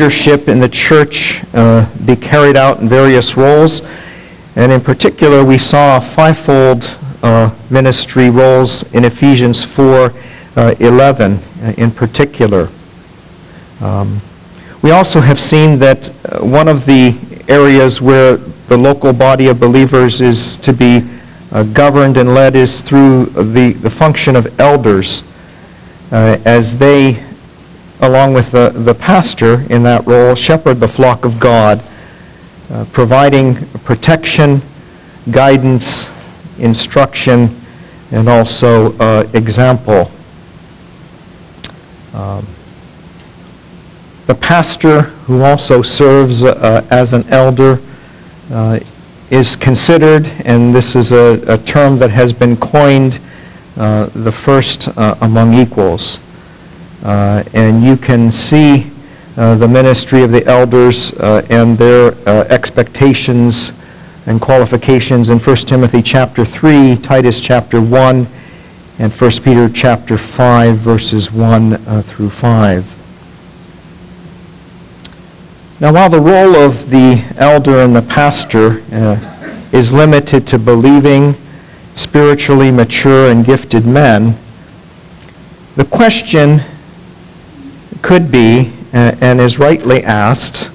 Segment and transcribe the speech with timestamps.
[0.00, 3.82] leadership in the church uh, be carried out in various roles.
[4.56, 10.10] And in particular, we saw fivefold uh, ministry roles in Ephesians 4
[10.56, 12.70] uh, 11 uh, in particular.
[13.82, 14.22] Um,
[14.80, 17.14] we also have seen that uh, one of the
[17.48, 21.06] areas where the local body of believers is to be
[21.52, 25.24] uh, governed and led is through the, the function of elders
[26.10, 27.22] uh, as they,
[28.00, 31.82] along with the, the pastor in that role, shepherd the flock of God,
[32.70, 34.62] uh, providing protection,
[35.30, 36.08] guidance,
[36.58, 37.54] instruction,
[38.12, 40.10] and also uh, example.
[42.14, 42.46] Um,
[44.26, 47.80] the pastor, who also serves uh, as an elder,
[48.52, 48.80] uh,
[49.30, 53.20] is considered, and this is a, a term that has been coined,
[53.76, 56.20] uh, the first uh, among equals.
[57.02, 58.90] Uh, and you can see
[59.36, 62.12] uh, the ministry of the elders and their
[62.50, 63.72] expectations
[64.26, 68.26] and qualifications in 1 Timothy chapter 3, Titus chapter 1,
[68.98, 73.00] and 1 Peter chapter 5, verses 1 through 5.
[75.80, 79.16] Now, while the role of the elder and the pastor uh,
[79.72, 81.34] is limited to believing,
[81.94, 84.36] spiritually mature, and gifted men,
[85.76, 86.62] the question
[88.02, 90.70] could be, uh, and is rightly asked,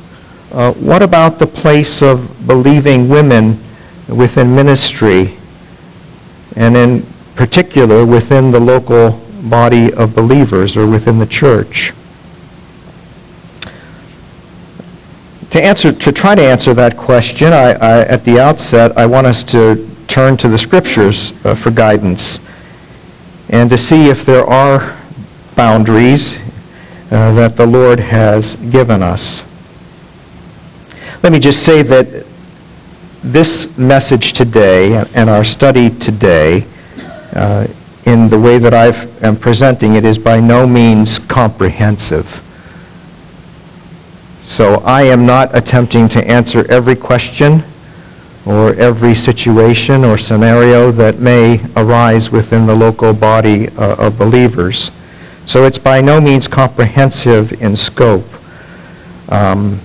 [0.51, 3.59] uh, what about the place of believing women
[4.07, 5.37] within ministry,
[6.55, 9.11] and in particular within the local
[9.43, 11.91] body of believers or within the church?
[15.49, 19.27] To answer, to try to answer that question, I, I, at the outset, I want
[19.27, 22.39] us to turn to the scriptures uh, for guidance
[23.49, 24.97] and to see if there are
[25.55, 26.37] boundaries
[27.11, 29.45] uh, that the Lord has given us.
[31.23, 32.25] Let me just say that
[33.23, 36.65] this message today and our study today,
[37.33, 37.67] uh,
[38.05, 38.87] in the way that I
[39.25, 42.41] am presenting it, is by no means comprehensive.
[44.41, 47.63] So I am not attempting to answer every question
[48.45, 54.91] or every situation or scenario that may arise within the local body uh, of believers.
[55.45, 58.25] So it's by no means comprehensive in scope.
[59.29, 59.79] Um,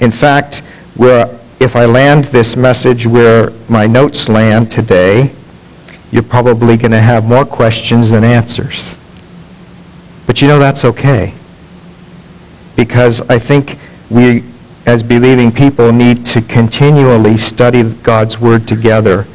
[0.00, 0.58] in fact,
[0.96, 5.32] where if I land this message where my notes land today,
[6.10, 8.94] you're probably going to have more questions than answers.
[10.26, 11.34] But you know that's okay
[12.76, 13.78] because I think
[14.10, 14.42] we,
[14.86, 19.26] as believing people, need to continually study God's Word together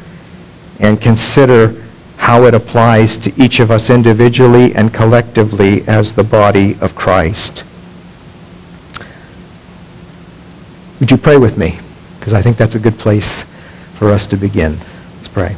[0.80, 1.82] and consider
[2.18, 7.64] how it applies to each of us individually and collectively as the body of Christ.
[11.00, 11.78] Would you pray with me?
[12.18, 13.44] Because I think that's a good place
[13.94, 14.76] for us to begin.
[15.16, 15.56] Let's pray.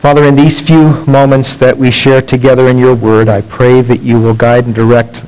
[0.00, 4.02] Father, in these few moments that we share together in your word, I pray that
[4.02, 5.22] you will guide and direct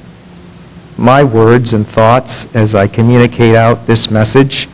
[0.96, 4.68] my words and thoughts as I communicate out this message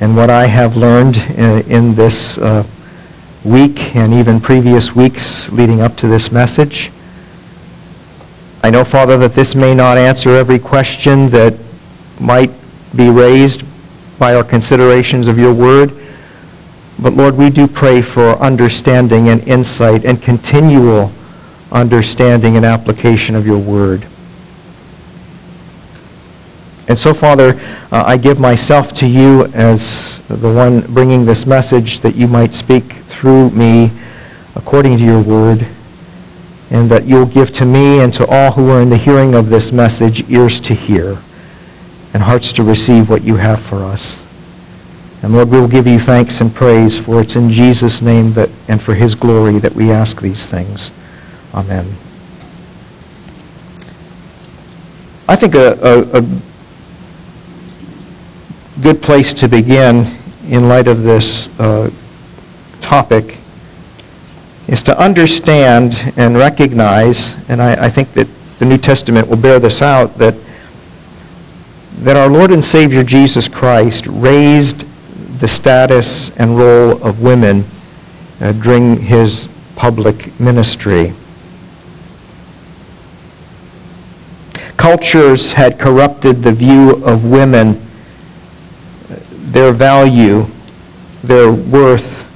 [0.00, 2.64] and what I have learned in, in this uh,
[3.44, 6.90] week and even previous weeks leading up to this message.
[8.62, 11.54] I know, Father, that this may not answer every question that
[12.20, 12.50] might
[12.94, 13.64] be raised
[14.18, 15.92] by our considerations of your word.
[16.98, 21.10] But Lord, we do pray for understanding and insight and continual
[21.72, 24.06] understanding and application of your word.
[26.90, 27.56] And so, Father,
[27.92, 32.52] uh, I give myself to you as the one bringing this message that you might
[32.52, 33.92] speak through me
[34.56, 35.64] according to your word,
[36.72, 39.50] and that you'll give to me and to all who are in the hearing of
[39.50, 41.18] this message ears to hear
[42.12, 44.24] and hearts to receive what you have for us.
[45.22, 48.50] And Lord, we will give you thanks and praise, for it's in Jesus' name that,
[48.66, 50.90] and for his glory that we ask these things.
[51.54, 51.86] Amen.
[55.28, 56.49] I think a, a, a
[58.80, 60.06] good place to begin
[60.48, 61.90] in light of this uh,
[62.80, 63.36] topic
[64.68, 68.26] is to understand and recognize, and I, I, think that
[68.58, 70.34] the New Testament will bear this out, that,
[71.98, 74.86] that our Lord and Savior Jesus Christ raised
[75.40, 77.64] the status and role of women
[78.40, 81.12] uh, during his public ministry.
[84.78, 87.78] Cultures had corrupted the view of women
[89.50, 90.46] their value,
[91.24, 92.26] their worth,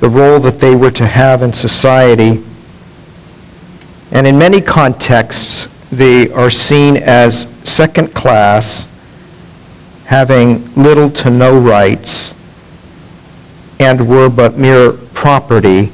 [0.00, 2.42] the role that they were to have in society.
[4.10, 8.86] And in many contexts, they are seen as second class,
[10.04, 12.34] having little to no rights,
[13.80, 15.92] and were but mere property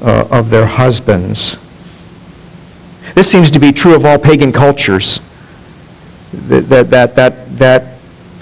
[0.00, 1.58] uh, of their husbands.
[3.14, 5.20] This seems to be true of all pagan cultures.
[6.32, 7.97] That, that, that, that, that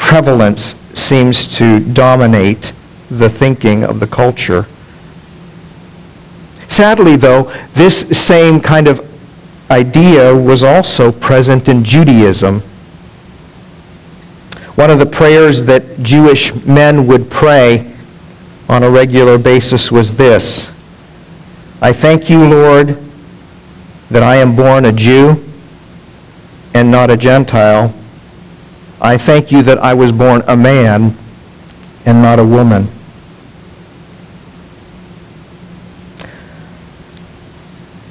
[0.06, 2.72] prevalence seems to dominate
[3.10, 4.64] the thinking of the culture.
[6.68, 9.00] Sadly, though, this same kind of
[9.68, 12.60] idea was also present in Judaism.
[14.76, 17.92] One of the prayers that Jewish men would pray
[18.68, 20.70] on a regular basis was this
[21.82, 22.96] I thank you, Lord,
[24.12, 25.44] that I am born a Jew
[26.74, 27.92] and not a Gentile.
[29.06, 31.16] I thank you that I was born a man
[32.06, 32.88] and not a woman.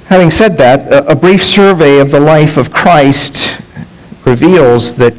[0.06, 3.60] Having said that, a brief survey of the life of Christ
[4.24, 5.12] reveals that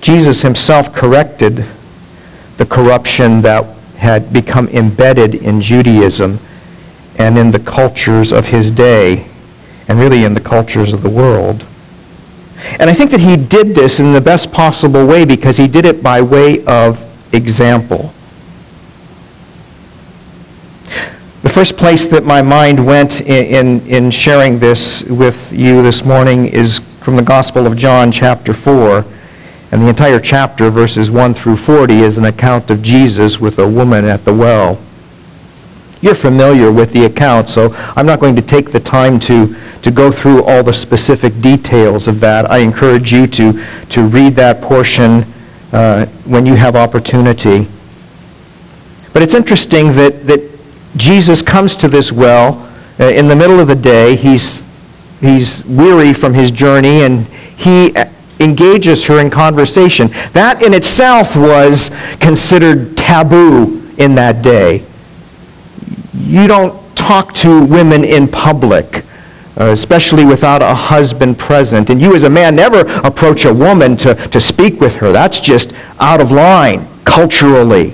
[0.00, 1.66] Jesus himself corrected
[2.56, 3.66] the corruption that
[3.98, 6.38] had become embedded in Judaism
[7.18, 9.26] and in the cultures of his day,
[9.88, 11.66] and really in the cultures of the world.
[12.80, 15.84] And I think that he did this in the best possible way because he did
[15.84, 18.12] it by way of example.
[21.42, 26.04] The first place that my mind went in, in, in, sharing this with you this
[26.04, 29.04] morning is from the Gospel of John, chapter 4.
[29.70, 33.68] And the entire chapter, verses 1 through 40, is an account of Jesus with a
[33.68, 34.80] woman at the well.
[36.00, 39.90] You're familiar with the account, so I'm not going to take the time to, to
[39.90, 42.48] go through all the specific details of that.
[42.50, 45.24] I encourage you to, to read that portion
[45.72, 47.66] uh, when you have opportunity.
[49.12, 50.58] But it's interesting that, that
[50.96, 54.14] Jesus comes to this well uh, in the middle of the day.
[54.14, 54.64] He's,
[55.20, 57.92] he's weary from his journey, and he
[58.38, 60.08] engages her in conversation.
[60.32, 61.90] That in itself was
[62.20, 64.84] considered taboo in that day.
[66.14, 69.04] You don't talk to women in public.
[69.60, 71.90] Uh, especially without a husband present.
[71.90, 75.10] And you, as a man, never approach a woman to, to speak with her.
[75.10, 77.92] That's just out of line culturally.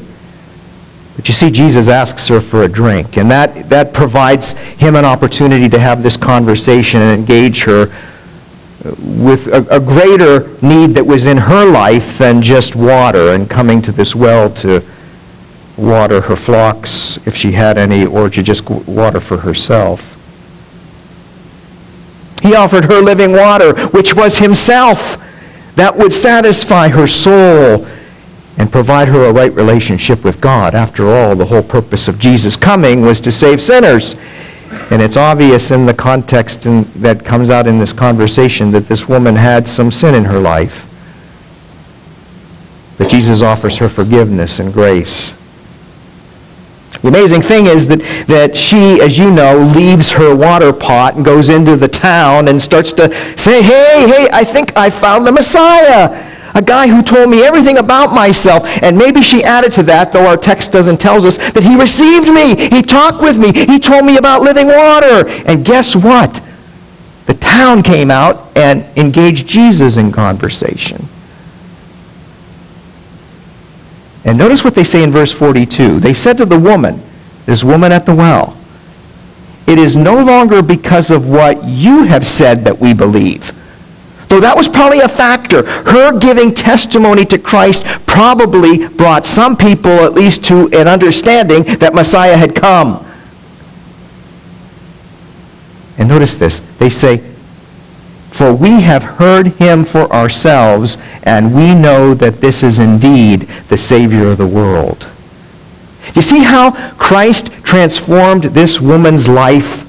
[1.17, 5.07] But you see, Jesus asks her for a drink, and that, that provides him an
[5.07, 7.87] opportunity to have this conversation and engage her
[8.99, 13.81] with a, a, greater need that was in her life than just water and coming
[13.81, 14.85] to this well to
[15.77, 20.13] water her flocks, if she had any, or to just water for herself.
[22.43, 25.17] He offered her living water, which was himself,
[25.77, 27.87] that would satisfy her soul
[28.59, 30.75] and provide her a right relationship with God.
[30.75, 34.15] After all, the whole purpose of Jesus coming was to save sinners.
[34.91, 39.09] And it's obvious in the context in, that comes out in this conversation that this
[39.09, 40.91] woman had some sin in her life.
[42.99, 45.35] But Jesus offers her forgiveness and grace.
[47.05, 51.25] The amazing thing is that, that she, as you know, leaves her water pot and
[51.25, 55.33] goes into the town and starts to say, hey, hey, I think I found the
[55.33, 58.63] Messiah a guy who told me everything about myself.
[58.83, 62.29] And maybe she added to that, though our text doesn't tell us, that he received
[62.29, 62.57] me.
[62.75, 63.53] He talked with me.
[63.53, 65.29] He told me about living water.
[65.47, 66.41] And guess what?
[67.27, 71.07] The town came out and engaged Jesus in conversation.
[74.25, 76.01] And notice what they say in verse 42.
[76.01, 77.01] They said to the woman,
[77.47, 78.57] this woman at the well,
[79.67, 83.53] it is no longer because of what you have said that we believe
[84.35, 85.65] Though that was probably a factor.
[85.65, 91.95] Her giving testimony to Christ probably brought some people at least to an understanding that
[91.95, 93.07] Messiah had come.
[95.99, 96.59] And notice this.
[96.79, 97.23] They say,
[98.35, 103.77] For we have heard him for ourselves, and we know that this is indeed the
[103.77, 105.09] Savior of the world.
[106.17, 109.83] You see how Christ transformed this woman's life?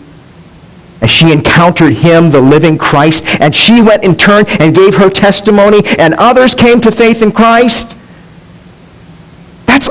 [1.02, 5.10] as she encountered him, the living Christ, and she went in turn and gave her
[5.10, 7.95] testimony, and others came to faith in Christ.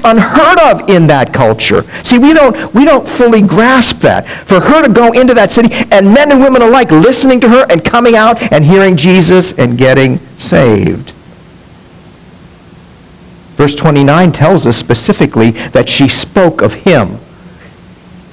[0.05, 1.83] Unheard of in that culture.
[2.03, 4.29] See, we don't, we don't fully grasp that.
[4.29, 7.67] For her to go into that city, and men and women alike listening to her
[7.71, 11.11] and coming out and hearing Jesus and getting saved.
[13.57, 17.19] Verse 29 tells us specifically that she spoke of him.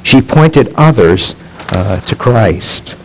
[0.04, 1.36] She pointed others
[1.70, 2.96] uh, to Christ.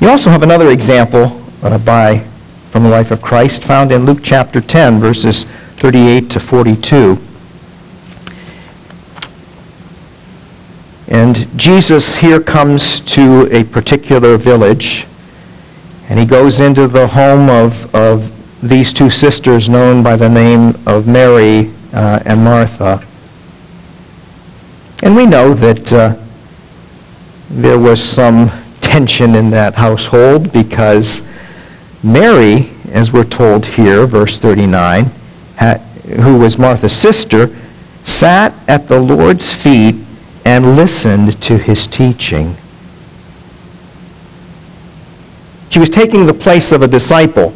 [0.00, 2.24] You also have another example uh, by
[2.78, 5.42] from the life of Christ found in Luke chapter 10 verses
[5.78, 7.18] 38 to 42.
[11.08, 15.08] And Jesus here comes to a particular village,
[16.08, 18.30] and he goes into the home of, of
[18.62, 23.04] these two sisters known by the name of Mary uh, and Martha.
[25.02, 26.14] And we know that uh,
[27.50, 31.22] there was some tension in that household because
[32.02, 35.06] Mary, as we're told here, verse 39,
[36.22, 37.54] who was Martha's sister,
[38.04, 39.96] sat at the Lord's feet
[40.44, 42.56] and listened to his teaching.
[45.70, 47.52] She was taking the place of a disciple,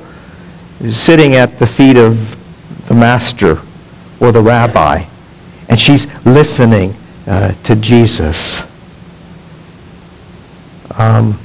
[0.90, 2.36] sitting at the feet of
[2.88, 3.60] the master
[4.20, 5.04] or the rabbi,
[5.68, 6.94] and she's listening
[7.26, 8.66] uh, to Jesus.
[10.98, 11.38] Um,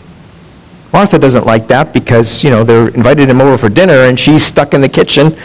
[0.94, 4.44] Martha doesn't like that because, you know, they're invited him over for dinner and she's
[4.44, 5.36] stuck in the kitchen,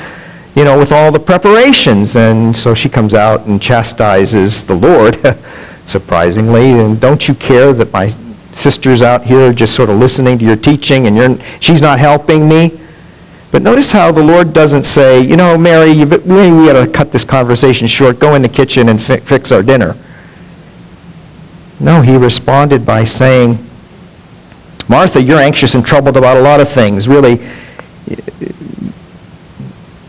[0.55, 2.17] you know, with all the preparations.
[2.17, 5.19] And so she comes out and chastises the Lord,
[5.85, 6.71] surprisingly.
[6.73, 8.09] And don't you care that my
[8.53, 12.49] sister's out here just sort of listening to your teaching and you're, she's not helping
[12.49, 12.79] me?
[13.51, 16.91] But notice how the Lord doesn't say, you know, Mary, you, maybe we ought to
[16.91, 18.19] cut this conversation short.
[18.19, 19.95] Go in the kitchen and fi- fix our dinner.
[21.79, 23.59] No, he responded by saying,
[24.93, 27.09] Martha, you're anxious and troubled about a lot of things.
[27.09, 27.37] Really,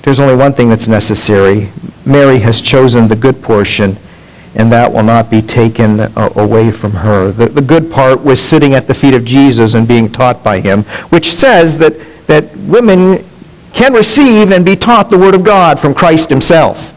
[0.02, 1.70] there's only one thing that's necessary.
[2.06, 3.96] Mary has chosen the good portion,
[4.56, 7.32] and that will not be taken uh, away from her.
[7.32, 10.60] The, the good part was sitting at the feet of Jesus and being taught by
[10.60, 11.94] him, which says that,
[12.28, 13.24] that women
[13.72, 16.90] can receive and be taught the Word of God from Christ himself.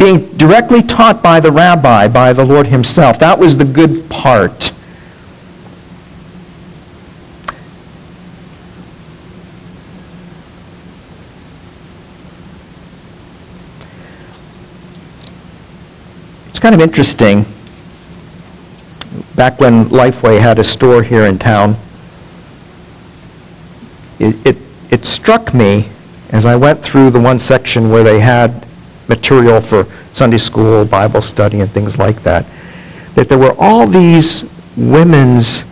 [0.00, 3.18] Being directly taught by the rabbi, by the Lord himself.
[3.18, 4.72] That was the good part.
[16.48, 17.44] It's kind of interesting.
[19.34, 21.76] Back when Lifeway had a store here in town,
[24.18, 24.56] it, it,
[24.90, 25.90] it struck me
[26.30, 28.66] as I went through the one section where they had
[29.10, 32.46] material for Sunday school, Bible study, and things like that,
[33.14, 35.64] that there were all these women's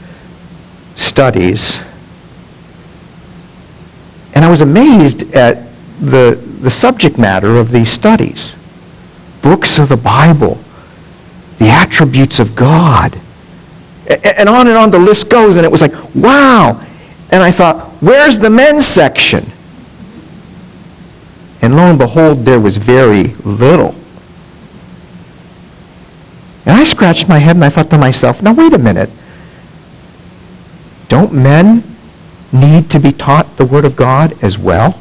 [0.96, 1.80] studies.
[4.34, 5.66] And I was amazed at
[6.00, 8.54] the, the subject matter of these studies.
[9.40, 10.58] Books of the Bible,
[11.58, 13.18] the attributes of God.
[14.08, 16.84] And on and on the list goes, and it was like, wow.
[17.30, 19.44] And I thought, where's the men's section?
[21.60, 23.94] And lo and behold, there was very little.
[26.66, 29.10] And I scratched my head and I thought to myself, now wait a minute.
[31.08, 31.82] Don't men
[32.52, 34.98] need to be taught the Word of God as well?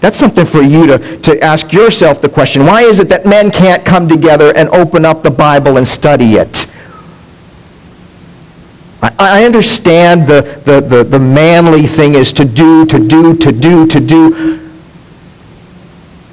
[0.00, 2.66] That's something for you to, to ask yourself the question.
[2.66, 6.34] Why is it that men can't come together and open up the Bible and study
[6.34, 6.66] it?
[9.02, 13.84] I understand the, the, the, the, manly thing is to do, to do, to do,
[13.88, 14.60] to do.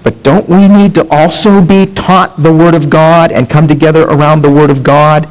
[0.03, 4.03] But don't we need to also be taught the Word of God and come together
[4.03, 5.27] around the Word of God?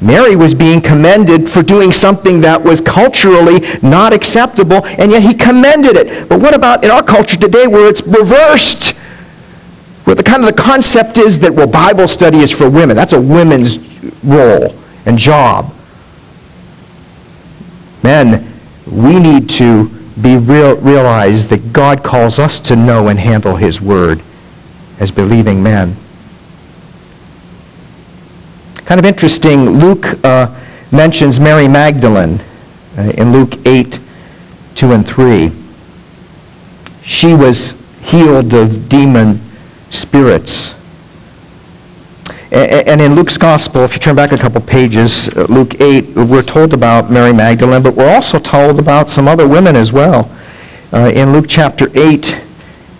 [0.00, 5.34] Mary was being commended for doing something that was culturally not acceptable, and yet he
[5.34, 6.28] commended it.
[6.28, 8.90] But what about in our culture today where it's reversed?
[10.04, 12.96] Where the kind of the concept is that, well, Bible study is for women.
[12.96, 13.78] That's a women's
[14.24, 14.74] role
[15.06, 15.72] and job.
[18.06, 18.46] Men,
[18.86, 19.88] we need to
[20.22, 24.22] be real, realize that God calls us to know and handle his word
[25.00, 25.96] as believing men.
[28.84, 30.54] Kind of interesting, Luke uh,
[30.92, 32.38] mentions Mary Magdalene
[32.96, 33.98] uh, in Luke 8,
[34.76, 35.50] 2 and 3.
[37.02, 39.40] She was healed of demon
[39.90, 40.75] spirits.
[42.52, 46.42] And in Luke's gospel, if you turn back a couple pages, uh, Luke 8, we're
[46.42, 50.30] told about Mary Magdalene, but we're also told about some other women as well.
[50.92, 52.40] Uh, in Luke chapter 8,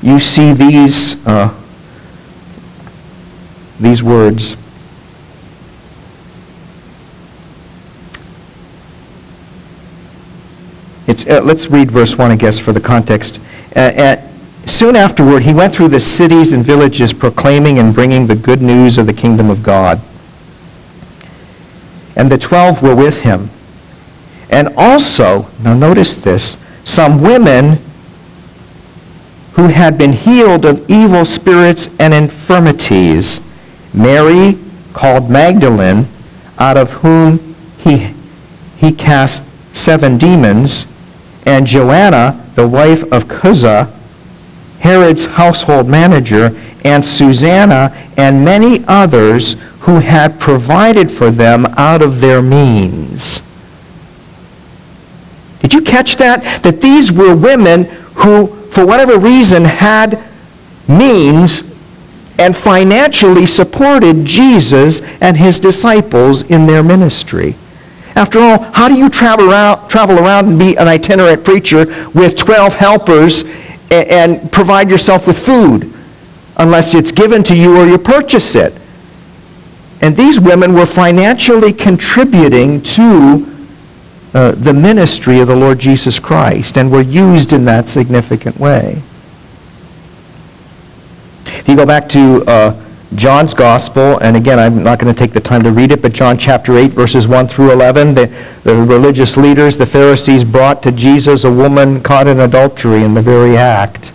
[0.03, 1.55] you see these, uh,
[3.79, 4.57] these words.
[11.07, 13.41] It's, uh, let's read verse 1, I guess, for the context.
[14.67, 18.99] Soon afterward, he went through the cities and villages proclaiming and bringing the good news
[18.99, 20.01] of the kingdom of God.
[22.17, 23.49] And the twelve were with him.
[24.51, 27.79] And also, now notice this, some women
[29.53, 33.41] who had been healed of evil spirits and infirmities.
[33.95, 34.59] Mary,
[34.93, 36.07] called Magdalene,
[36.59, 38.13] out of whom he,
[38.77, 39.45] he cast
[39.75, 40.87] seven demons,
[41.47, 43.93] and Joanna, the wife of Chuza,
[44.81, 52.21] Herod's household manager, and Susanna, and many others who had provided for them out of
[52.21, 53.43] their means.
[55.61, 56.63] Did you catch that?
[56.63, 60.23] That these were women who, for whatever reason, had
[60.89, 61.63] means
[62.39, 67.57] and financially supported Jesus and his disciples in their ministry.
[68.15, 72.37] After all, how do you travel around, travel around and be an itinerant preacher with
[72.37, 73.45] 12 helpers
[73.91, 75.93] and, provide yourself with food
[76.57, 78.75] unless it's given to you or you purchase it?
[80.03, 83.57] And these women were financially contributing to
[84.35, 89.03] uh, the ministry of the Lord Jesus Christ and were used in that significant way.
[91.47, 95.33] If you go back to uh, John's Gospel, and again, I'm not going to take
[95.33, 98.27] the time to read it, but John chapter 8, verses 1 through 11, the,
[98.65, 103.23] the religious leaders, the Pharisees, brought to Jesus a woman caught in adultery in the
[103.23, 104.13] very act.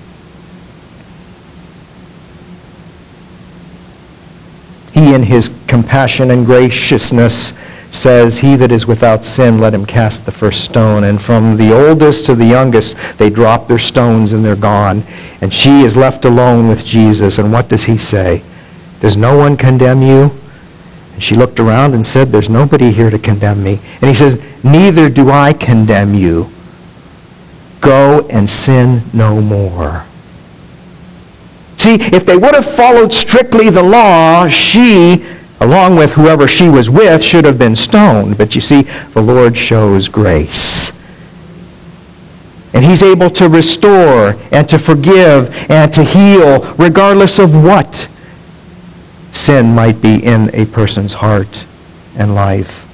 [4.92, 7.54] He, in his compassion and graciousness,
[7.92, 11.06] says, He that is without sin, let him cast the first stone.
[11.06, 15.04] And from the oldest to the youngest, they drop their stones and they're gone.
[15.40, 17.38] And she is left alone with Jesus.
[17.38, 18.44] And what does he say?
[19.02, 20.32] Does no one condemn you?
[21.14, 23.80] And she looked around and said, There's nobody here to condemn me.
[24.02, 26.50] And he says, Neither do I condemn you.
[27.82, 30.06] Go and sin no more.
[31.78, 35.26] See, if they would have followed strictly the law, she
[35.62, 38.38] along with whoever she was with, should have been stoned.
[38.38, 38.82] But you see,
[39.14, 40.92] the Lord shows grace.
[42.74, 48.08] And he's able to restore and to forgive and to heal regardless of what
[49.32, 51.66] sin might be in a person's heart
[52.18, 52.88] and life.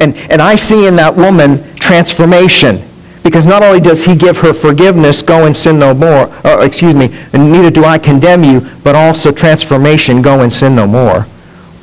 [0.00, 2.82] And, and I see in that woman transformation.
[3.22, 6.94] Because not only does he give her forgiveness, go and sin no more, or excuse
[6.94, 11.26] me, and neither do I condemn you, but also transformation, go and sin no more.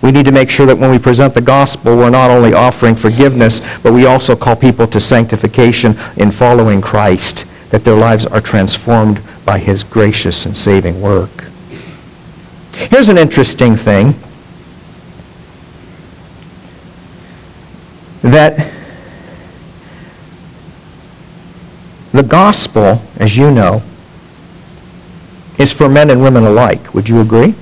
[0.04, 2.96] We need to make sure that when we present the gospel, we're not only offering
[2.96, 8.42] forgiveness, but we also call people to sanctification in following Christ, that their lives are
[8.42, 11.41] transformed by his gracious and saving work.
[12.90, 14.16] Here's an interesting thing
[18.22, 18.72] that
[22.14, 23.82] The gospel, as you know,
[25.58, 26.94] is for men and women alike.
[26.94, 27.56] Would you agree?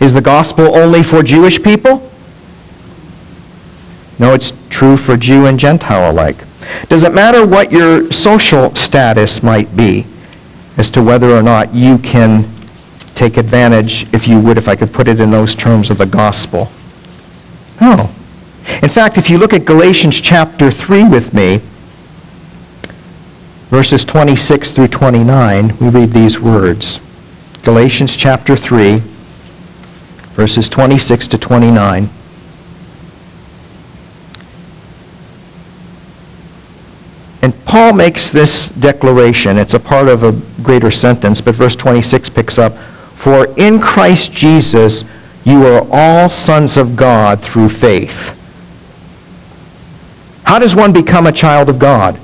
[0.00, 2.10] Is the gospel only for Jewish people?
[4.18, 6.38] No, it's true for Jew and Gentile alike.
[6.88, 10.06] Does it matter what your social status might be
[10.76, 12.48] as to whether or not you can
[13.14, 16.06] take advantage, if you would, if I could put it in those terms, of the
[16.06, 16.70] gospel?
[17.80, 18.10] No.
[18.82, 21.60] In fact, if you look at Galatians chapter 3 with me,
[23.70, 27.00] verses 26 through 29, we read these words.
[27.62, 29.02] Galatians chapter 3,
[30.34, 32.10] verses 26 to 29.
[37.42, 39.58] And Paul makes this declaration.
[39.58, 44.32] It's a part of a greater sentence, but verse 26 picks up For in Christ
[44.32, 45.04] Jesus
[45.44, 48.32] you are all sons of God through faith.
[50.44, 52.18] How does one become a child of God?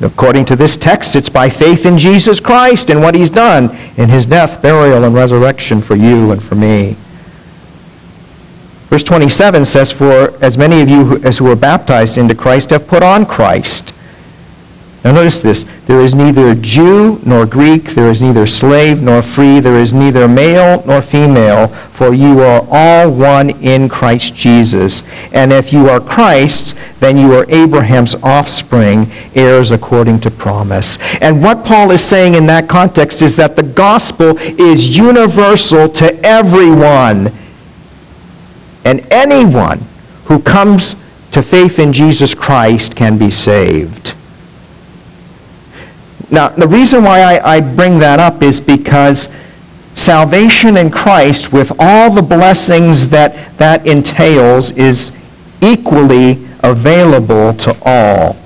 [0.00, 4.08] According to this text, it's by faith in Jesus Christ and what he's done in
[4.08, 6.96] his death, burial, and resurrection for you and for me.
[8.90, 12.88] Verse 27 says, For as many of you as who were baptized into Christ have
[12.88, 13.94] put on Christ.
[15.04, 15.64] Now notice this.
[15.86, 20.26] There is neither Jew nor Greek, there is neither slave nor free, there is neither
[20.28, 25.02] male nor female, for you are all one in Christ Jesus.
[25.32, 30.98] And if you are Christ's, then you are Abraham's offspring, heirs according to promise.
[31.22, 36.14] And what Paul is saying in that context is that the gospel is universal to
[36.26, 37.32] everyone.
[38.84, 39.80] And anyone
[40.24, 40.96] who comes
[41.32, 44.14] to faith in Jesus Christ can be saved.
[46.30, 49.28] Now, the reason why I, I bring that up is because
[49.94, 55.12] salvation in Christ, with all the blessings that that entails, is
[55.60, 58.36] equally available to all.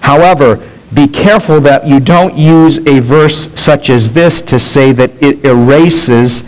[0.00, 5.10] However, be careful that you don't use a verse such as this to say that
[5.22, 6.44] it erases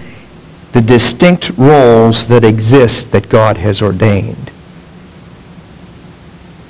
[0.77, 4.51] the distinct roles that exist that God has ordained.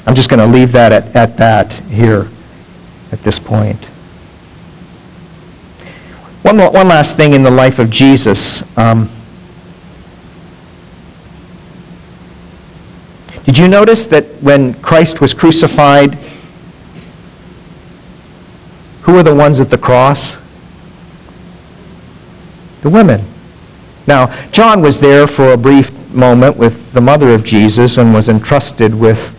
[0.06, 2.28] I'm just going to leave that at, at that here
[3.10, 3.86] at this point.
[6.42, 8.62] One, one last thing in the life of Jesus.
[8.78, 9.08] Um,
[13.44, 16.14] Did you notice that when Christ was crucified,
[19.02, 20.36] who were the ones at the cross?
[22.82, 23.24] The women.
[24.06, 28.28] Now, John was there for a brief moment with the mother of Jesus and was
[28.28, 29.32] entrusted with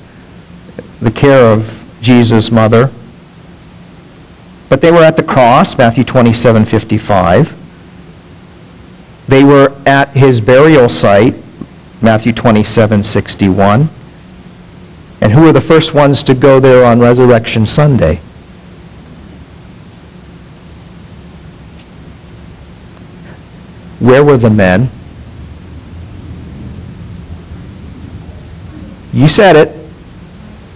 [1.01, 2.91] the care of Jesus' mother.
[4.69, 7.55] But they were at the cross, Matthew 27, 55.
[9.27, 11.35] They were at his burial site,
[12.01, 13.89] Matthew 27, 61.
[15.21, 18.19] And who were the first ones to go there on Resurrection Sunday?
[23.99, 24.89] Where were the men?
[29.13, 29.73] You said it.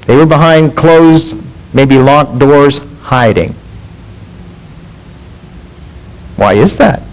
[0.08, 1.36] They were behind closed,
[1.74, 3.54] maybe locked doors, hiding.
[6.38, 7.04] Why is that?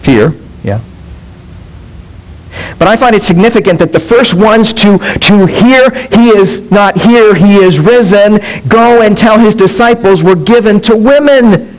[0.00, 0.80] Fear, yeah.
[2.78, 6.96] But I find it significant that the first ones to, to hear he is not
[6.96, 11.78] here, he is risen, go and tell his disciples were given to women.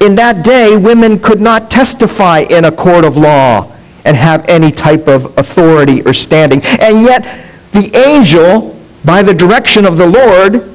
[0.00, 3.72] In that day, women could not testify in a court of law
[4.04, 6.60] and have any type of authority or standing.
[6.80, 7.22] And yet,
[7.72, 10.74] the angel, by the direction of the Lord,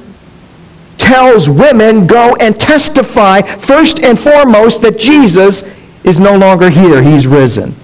[0.98, 5.62] tells women, go and testify first and foremost that Jesus
[6.04, 7.02] is no longer here.
[7.02, 7.74] He's risen,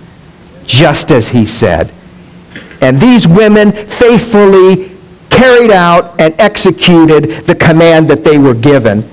[0.64, 1.92] just as he said.
[2.80, 4.90] And these women faithfully
[5.30, 9.08] carried out and executed the command that they were given.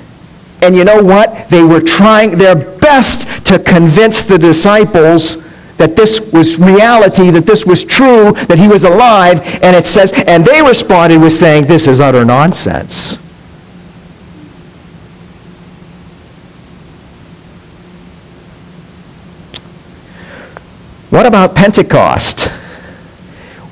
[0.62, 1.50] And you know what?
[1.50, 5.38] They were trying their best to convince the disciples
[5.78, 9.40] that this was reality, that this was true, that he was alive.
[9.64, 13.18] And it says, and they responded with saying, this is utter nonsense.
[21.10, 22.52] What about Pentecost?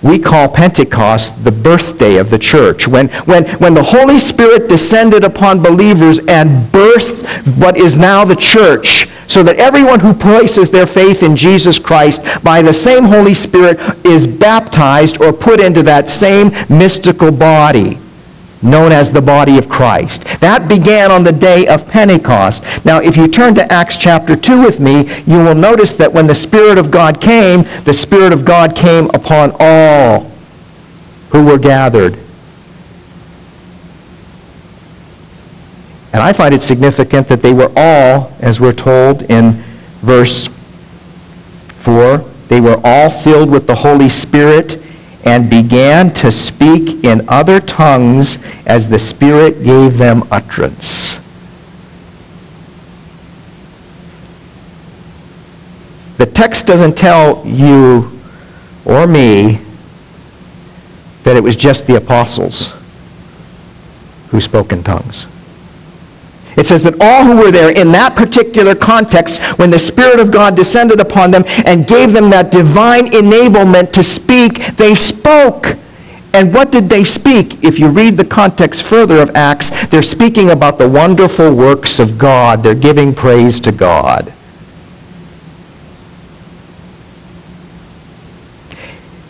[0.05, 2.87] We call Pentecost the birthday of the church.
[2.87, 7.25] When, when, when the Holy Spirit descended upon believers and birthed
[7.57, 12.21] what is now the church, so that everyone who places their faith in Jesus Christ
[12.43, 17.97] by the same Holy Spirit is baptized or put into that same mystical body
[18.65, 20.23] known as the body of Christ.
[20.41, 22.63] That began on the day of Pentecost.
[22.85, 26.27] Now, if you turn to Acts chapter 2 with me, you will notice that when
[26.27, 30.31] the Spirit of God came, the Spirit of God came upon all
[31.29, 32.17] who were gathered.
[36.13, 39.51] And I find it significant that they were all, as we're told in
[40.01, 40.47] verse
[41.79, 44.81] 4, they were all filled with the Holy Spirit
[45.25, 51.19] and began to speak in other tongues as the Spirit gave them utterance.
[56.17, 58.11] The text doesn't tell you
[58.85, 59.59] or me
[61.23, 62.73] that it was just the apostles
[64.29, 65.25] who spoke in tongues.
[66.57, 70.31] It says that all who were there in that particular context, when the Spirit of
[70.31, 75.75] God descended upon them and gave them that divine enablement to speak, they spoke.
[76.33, 77.63] And what did they speak?
[77.63, 82.17] If you read the context further of Acts, they're speaking about the wonderful works of
[82.17, 82.61] God.
[82.61, 84.33] They're giving praise to God.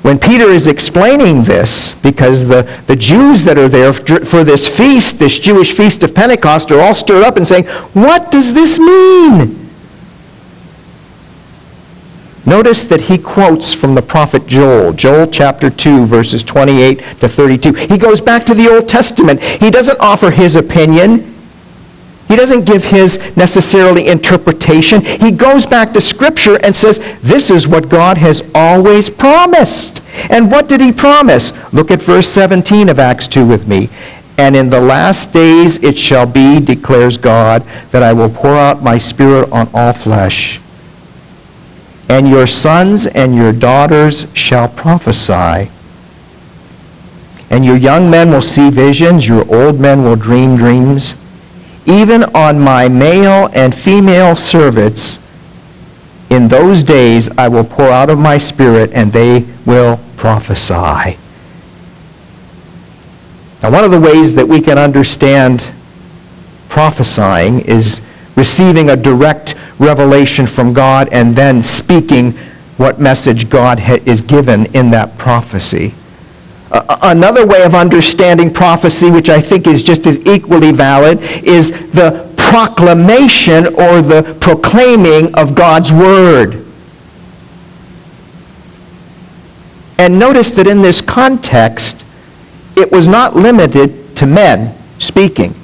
[0.05, 5.17] When Peter is explaining this, because the, the Jews that are there for this feast,
[5.17, 9.67] this Jewish feast of Pentecost, are all stirred up and saying, What does this mean?
[12.45, 17.73] Notice that he quotes from the prophet Joel, Joel chapter 2, verses 28 to 32.
[17.73, 19.41] He goes back to the Old Testament.
[19.41, 21.34] He doesn't offer his opinion.
[22.27, 25.03] He doesn't give his necessarily interpretation.
[25.05, 30.01] He goes back to Scripture and says, this is what God has always promised.
[30.31, 31.53] And what did he promise?
[31.71, 33.89] Look at verse 17 of Acts 2 with me.
[34.37, 38.81] And in the last days it shall be, declares God, that I will pour out
[38.81, 40.59] my Spirit on all flesh.
[42.09, 45.71] And your sons and your daughters shall prophesy.
[47.51, 51.15] And your young men will see visions, your old men will dream dreams.
[51.85, 55.19] Even on my male and female servants,
[56.29, 61.17] in those days I will pour out of my spirit, and they will prophesy.
[63.61, 65.67] Now, one of the ways that we can understand
[66.69, 68.01] prophesying is
[68.35, 72.31] receiving a direct revelation from God and then speaking
[72.77, 75.93] what message God is given in that prophecy
[77.01, 82.33] another way of understanding prophecy, which I think is just as equally valid, is the
[82.37, 86.65] proclamation or the proclaiming of God's word.
[89.97, 92.03] And notice that in this context,
[92.75, 95.55] it was not limited to men speaking.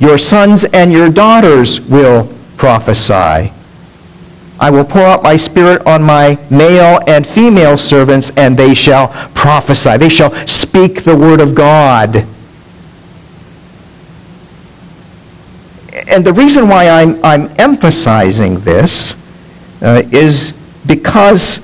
[0.00, 3.52] Your sons and your daughters will prophesy.
[4.62, 9.08] I will pour out my spirit on my male and female servants, and they shall
[9.34, 9.96] prophesy.
[9.96, 12.24] They shall speak the word of God.
[16.06, 19.16] And the reason why I'm, I'm emphasizing this
[19.82, 20.52] uh, is
[20.86, 21.56] because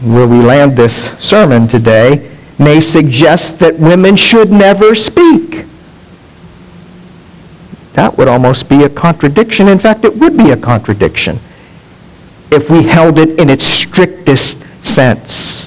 [0.00, 5.66] where we land this sermon today may suggest that women should never speak.
[7.92, 9.68] That would almost be a contradiction.
[9.68, 11.38] In fact, it would be a contradiction
[12.50, 15.66] if we held it in its strictest sense.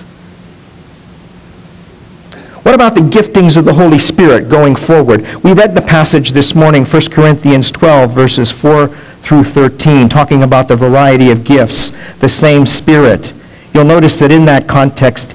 [2.63, 5.27] What about the giftings of the Holy Spirit going forward?
[5.43, 10.69] We read the passage this morning, 1 Corinthians 12, verses 4 through 13, talking about
[10.69, 13.33] the variety of gifts, the same Spirit.
[13.73, 15.33] You'll notice that in that context,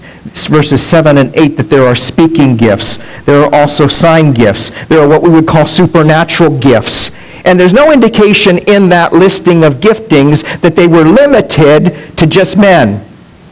[0.49, 2.99] verses 7 and 8, that there are speaking gifts.
[3.25, 4.71] There are also sign gifts.
[4.87, 7.11] There are what we would call supernatural gifts.
[7.45, 12.57] And there's no indication in that listing of giftings that they were limited to just
[12.57, 13.05] men,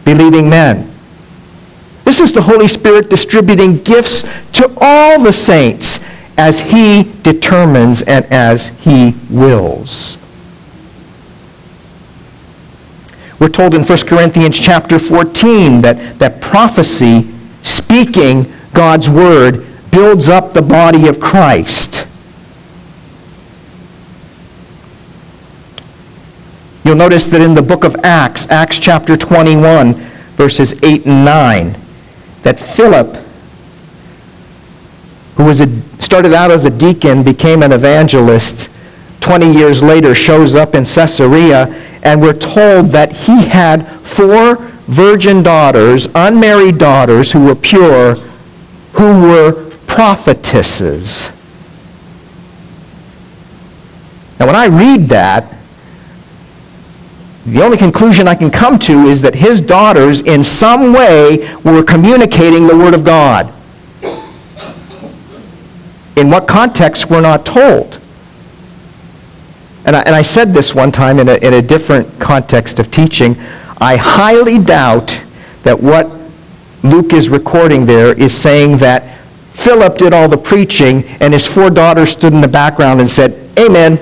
[0.04, 0.92] believing men.
[2.04, 4.22] This is the Holy Spirit distributing gifts
[4.52, 6.00] to all the saints
[6.38, 10.18] as he determines and as he wills.
[13.38, 17.30] We're told in 1 Corinthians chapter 14 that, that prophecy,
[17.62, 22.06] speaking God's word, builds up the body of Christ.
[26.86, 29.94] You'll notice that in the book of Acts, Acts chapter 21,
[30.36, 31.76] verses 8 and 9,
[32.44, 33.16] that Philip,
[35.34, 35.66] who was a,
[36.00, 38.70] started out as a deacon, became an evangelist,
[39.18, 41.66] 20 years later shows up in Caesarea,
[42.04, 44.54] and we're told that he had four
[44.86, 48.14] virgin daughters, unmarried daughters, who were pure,
[48.92, 51.32] who were prophetesses.
[54.38, 55.52] Now, when I read that,
[57.46, 61.82] the only conclusion I can come to is that his daughters, in some way, were
[61.82, 63.52] communicating the Word of God.
[66.16, 68.00] In what context, we're not told.
[69.84, 72.90] And I, and I said this one time in a, in a different context of
[72.90, 73.36] teaching.
[73.80, 75.20] I highly doubt
[75.62, 76.10] that what
[76.82, 79.18] Luke is recording there is saying that
[79.52, 83.32] Philip did all the preaching and his four daughters stood in the background and said,
[83.58, 83.98] Amen,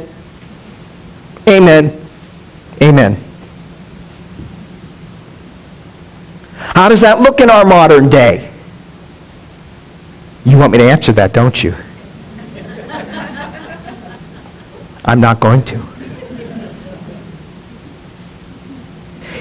[1.47, 2.01] Amen,
[2.83, 3.17] Amen.
[6.75, 8.51] How does that look in our modern day?
[10.45, 11.73] You want me to answer that, don't you?
[15.05, 15.81] I'm not going to.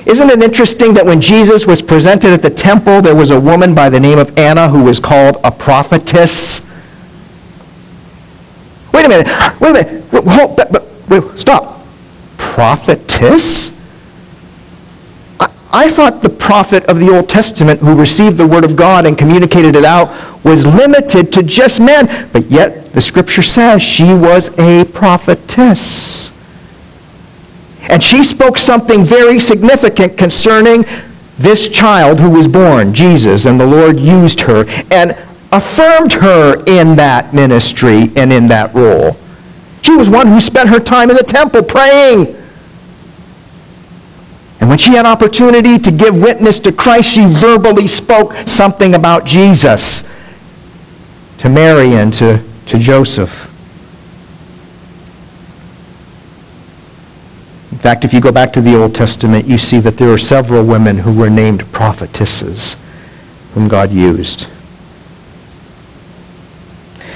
[0.06, 3.74] Isn't it interesting that when Jesus was presented at the temple, there was a woman
[3.74, 6.62] by the name of Anna who was called a prophetess?
[8.93, 9.28] Wait a minute.
[9.60, 11.10] Wait a minute.
[11.10, 11.82] Wait, stop.
[12.38, 13.72] Prophetess?
[15.75, 19.17] I thought the prophet of the Old Testament who received the word of God and
[19.17, 20.13] communicated it out
[20.45, 22.29] was limited to just men.
[22.31, 26.31] But yet the scripture says she was a prophetess.
[27.89, 30.86] And she spoke something very significant concerning
[31.39, 35.17] this child who was born, Jesus, and the Lord used her and
[35.51, 39.17] affirmed her in that ministry and in that role.
[39.81, 42.36] She was one who spent her time in the temple praying
[44.63, 49.26] and when she had opportunity to give witness to Christ, she verbally spoke something about
[49.26, 50.10] Jesus
[51.39, 53.43] to Mary and to, to Joseph.
[57.73, 60.17] In fact, if you go back to the Old Testament, you see that there are
[60.17, 62.78] several women who were named prophetesses
[63.56, 64.47] whom God used.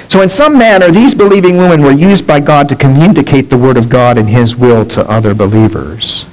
[0.09, 3.77] So, in some manner, these believing women were used by God to communicate the Word
[3.77, 6.25] of God and His will to other believers.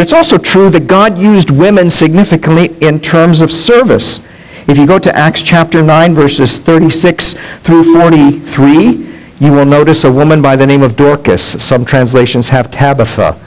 [0.00, 4.20] But it's also true that God used women significantly in terms of service.
[4.66, 9.06] If you go to Acts chapter 9, verses 36 through 43,
[9.40, 11.62] you will notice a woman by the name of Dorcas.
[11.62, 13.38] Some translations have Tabitha.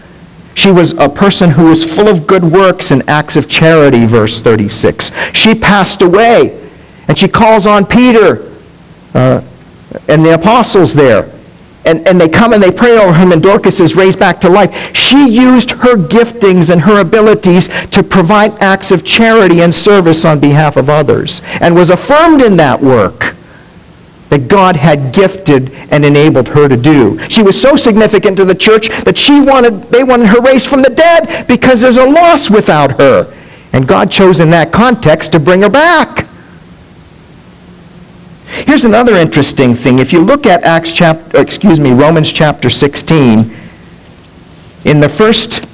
[0.53, 4.39] She was a person who was full of good works and acts of charity, verse
[4.39, 5.09] 36.
[5.33, 6.69] She passed away,
[7.07, 8.53] and she calls on Peter
[9.15, 9.41] uh,
[10.07, 11.32] and the apostles there
[11.85, 14.49] and, and they come and they pray over him, and Dorcas is raised back to
[14.49, 14.95] life.
[14.95, 20.39] She used her giftings and her abilities to provide acts of charity and service on
[20.39, 23.35] behalf of others and was affirmed in that work.
[24.29, 27.19] that God had gifted and enabled her to do.
[27.29, 30.81] She was so significant to the church that she wanted, they wanted her raised from
[30.81, 33.31] the dead because there's a loss without her.
[33.73, 36.22] And God chose in that context to bring her back.
[38.73, 39.99] Here's another interesting thing.
[39.99, 43.51] If you look at Acts chapter, excuse me, Romans chapter 16,
[44.85, 45.67] in the first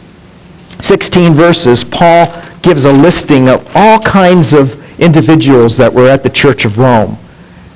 [0.83, 2.25] 16 verses, Paul
[2.61, 7.17] gives a listing of all kinds of individuals that were at the church of Rome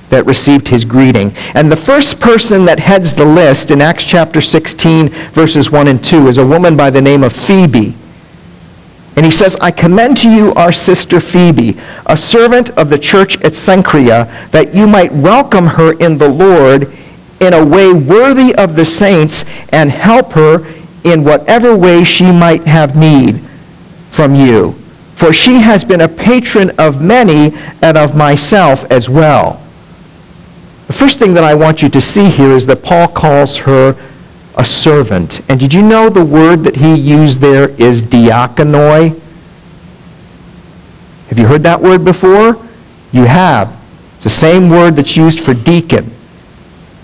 [0.09, 1.33] that received his greeting.
[1.55, 6.03] And the first person that heads the list in Acts chapter 16, verses 1 and
[6.03, 7.95] 2, is a woman by the name of Phoebe.
[9.15, 13.35] And he says, I commend to you our sister Phoebe, a servant of the church
[13.41, 16.91] at Cenchrea, that you might welcome her in the Lord
[17.39, 20.65] in a way worthy of the saints and help her
[21.03, 23.39] in whatever way she might have need
[24.09, 24.71] from you.
[25.15, 29.61] For she has been a patron of many and of myself as well.
[30.87, 33.95] The first thing that I want you to see here is that Paul calls her
[34.55, 35.41] a servant.
[35.49, 39.19] And did you know the word that he used there is diakonoi?
[41.29, 42.63] Have you heard that word before?
[43.11, 43.79] You have.
[44.15, 46.11] It's the same word that's used for deacon.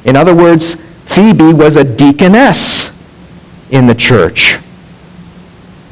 [0.05, 2.91] In other words, Phoebe was a deaconess
[3.71, 4.57] in the church.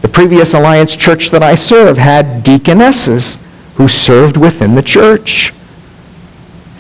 [0.02, 3.38] The previous Alliance church that I served had deaconesses
[3.76, 5.54] who served within the church.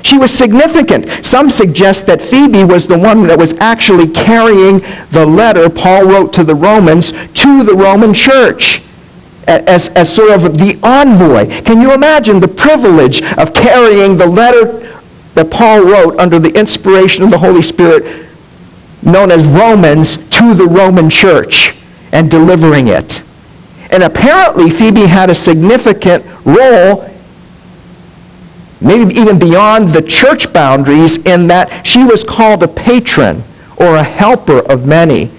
[0.07, 1.25] She was significant.
[1.25, 4.79] Some suggest that Phoebe was the one that was actually carrying
[5.11, 8.81] the letter Paul wrote to the Romans to the Roman church
[9.47, 11.47] as, as sort of the envoy.
[11.63, 14.97] Can you imagine the privilege of carrying the letter
[15.33, 18.29] that Paul wrote under the inspiration of the Holy Spirit,
[19.03, 21.75] known as Romans, to the Roman church
[22.13, 23.21] and delivering it?
[23.91, 27.09] And apparently, Phoebe had a significant role
[28.81, 33.43] maybe even beyond the church boundaries, in that she was called a patron
[33.77, 35.29] or a helper of many.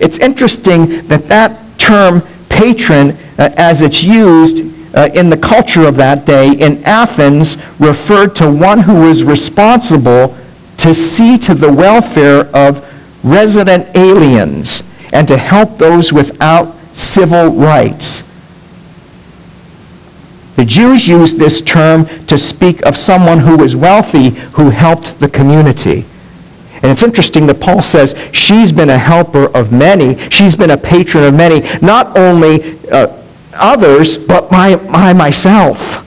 [0.00, 5.96] It's interesting that that term patron, uh, as it's used uh, in the culture of
[5.96, 10.36] that day in Athens, referred to one who was responsible
[10.76, 12.88] to see to the welfare of
[13.22, 18.22] resident aliens and to help those without civil rights.
[20.56, 25.28] The Jews used this term to speak of someone who was wealthy who helped the
[25.28, 26.04] community.
[26.74, 30.18] And it's interesting that Paul says she's been a helper of many.
[30.28, 33.20] She's been a patron of many, not only uh,
[33.54, 36.02] others, but my, my myself.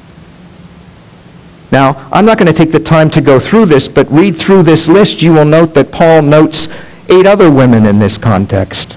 [1.72, 4.64] Now, I'm not going to take the time to go through this, but read through
[4.64, 5.22] this list.
[5.22, 6.70] You will note that Paul notes
[7.10, 8.94] eight other women in this context.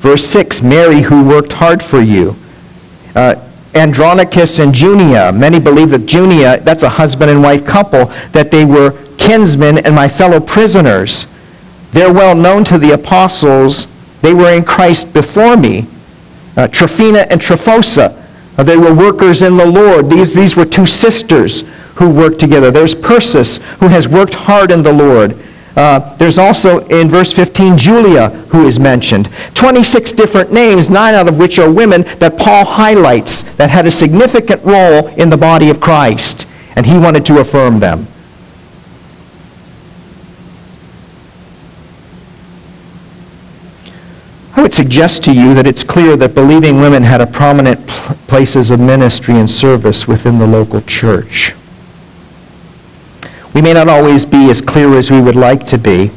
[0.00, 2.36] Verse 6 Mary, who worked hard for you.
[3.14, 3.36] Uh,
[3.74, 5.32] Andronicus and Junia.
[5.32, 9.94] Many believe that Junia, that's a husband and wife couple, that they were kinsmen and
[9.94, 11.26] my fellow prisoners.
[11.92, 13.86] They're well known to the apostles.
[14.20, 15.86] They were in Christ before me.
[16.56, 18.20] Uh, Tryphena and Tryphosa,
[18.58, 20.08] uh, they were workers in the Lord.
[20.08, 21.62] These, these were two sisters
[21.96, 22.70] who worked together.
[22.70, 25.36] There's Persis, who has worked hard in the Lord.
[25.76, 29.28] Uh, there's also in verse 15 Julia, who is mentioned.
[29.54, 33.90] 26 different names, nine out of which are women that Paul highlights that had a
[33.90, 38.06] significant role in the body of Christ, and he wanted to affirm them.
[44.56, 47.84] I would suggest to you that it's clear that believing women had a prominent
[48.28, 51.54] places of ministry and service within the local church.
[53.54, 56.10] We may not always be as clear as we would like to be.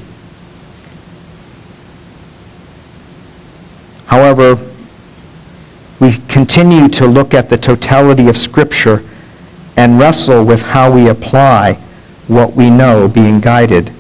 [4.08, 4.58] However,
[6.00, 9.04] we continue to look at the totality of Scripture
[9.76, 11.74] and wrestle with how we apply
[12.28, 13.92] what we know being guided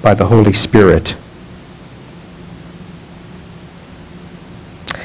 [0.00, 1.14] by the Holy Spirit.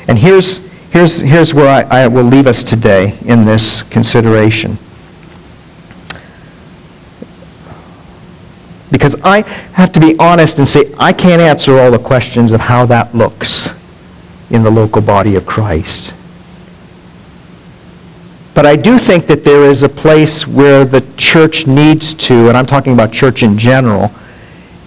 [0.08, 0.60] And here's,
[0.91, 4.77] here's, here's where I, I will leave us today in this consideration.
[9.02, 9.41] Because I
[9.74, 13.16] have to be honest and say, I can't answer all the questions of how that
[13.16, 13.72] looks
[14.52, 16.14] in the local body of Christ.
[18.54, 22.56] But I do think that there is a place where the church needs to, and
[22.56, 24.12] I'm talking about church in general,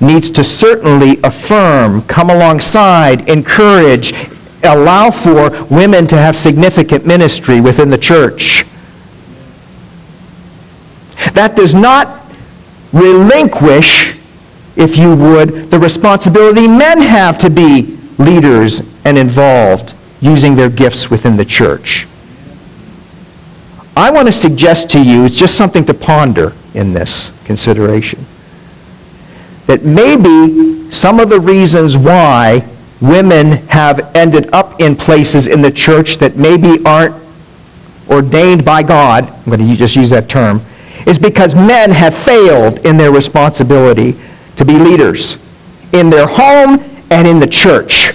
[0.01, 4.15] needs to certainly affirm, come alongside, encourage,
[4.63, 8.65] allow for women to have significant ministry within the church.
[11.33, 12.24] That does not
[12.95, 14.17] relinquish,
[14.77, 21.11] if you would, the responsibility men have to be leaders and involved using their gifts
[21.11, 22.07] within the church.
[23.97, 26.53] I want to suggest to you, it's just something to ponder.
[26.75, 28.25] in this consideration.
[29.67, 32.67] That maybe some of the reasons why
[33.01, 37.15] women have ended up in places in the church that maybe aren't
[38.09, 40.61] ordained by God, I'm going to just use that term,
[41.07, 44.17] is because men have failed in their responsibility
[44.57, 45.37] to be leaders
[45.93, 48.13] in their home and in the church.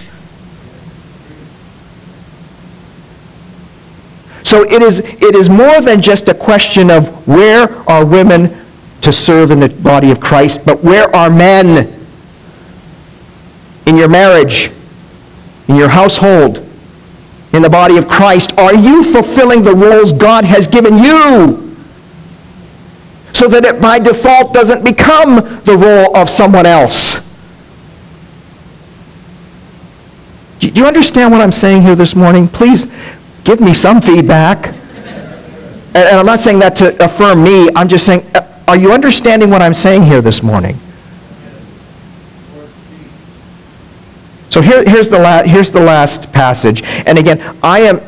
[4.44, 8.66] So it is, it is more than just a question of where are women
[9.02, 11.94] to serve in the body of Christ, but where are men
[13.86, 14.72] in your marriage,
[15.68, 16.66] in your household,
[17.54, 18.58] in the body of Christ?
[18.58, 21.69] Are you fulfilling the roles God has given you?
[23.34, 27.22] So that it by default doesn't become the role of someone else.
[30.60, 32.48] Do you understand what I'm saying here this morning?
[32.48, 32.86] Please
[33.44, 34.76] give me some feedback.
[35.96, 37.70] And, I'm not saying that to affirm me.
[37.76, 40.78] I'm just saying, uh, are you understanding what I'm saying here this morning?
[44.50, 46.84] So here, here's, the la- here's the last passage.
[47.06, 48.02] And again, I am.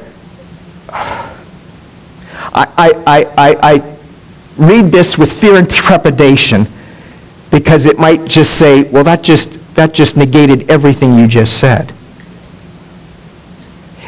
[2.53, 3.90] I, I, I, I
[4.57, 6.67] read this with fear and trepidation
[7.49, 11.93] because it might just say, well, that just, that just negated everything you just said.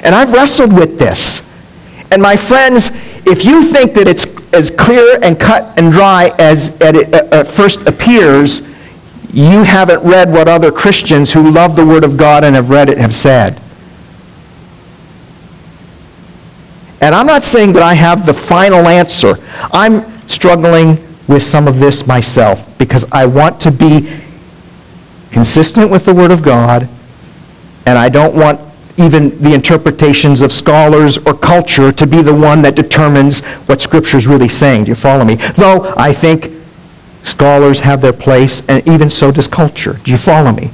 [0.04, 1.48] And I've wrestled with this.
[2.12, 2.92] And my friends,
[3.26, 7.48] if you think that it's as clear and cut and dry as it uh, at
[7.48, 8.62] first appears,
[9.34, 12.90] you haven't read what other Christians who love the Word of God and have read
[12.90, 13.60] it have said.
[17.02, 19.36] And I'm not saying that I have the final answer.
[19.74, 20.98] I'm struggling
[21.28, 24.10] with some of this myself because I want to be
[25.32, 26.88] consistent with the Word of God
[27.86, 28.60] and I don't want
[28.98, 34.18] even the interpretations of scholars or culture to be the one that determines what Scripture
[34.18, 34.84] is really saying.
[34.84, 35.36] Do you follow me?
[35.36, 36.52] Though I think
[37.24, 40.00] scholars have their place, and even so does culture.
[40.04, 40.70] Do you follow me?